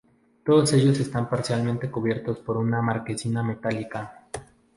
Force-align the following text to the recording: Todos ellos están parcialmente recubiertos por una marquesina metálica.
Todos 0.43 0.73
ellos 0.73 0.99
están 0.99 1.29
parcialmente 1.29 1.85
recubiertos 1.85 2.39
por 2.39 2.57
una 2.57 2.81
marquesina 2.81 3.43
metálica. 3.43 4.27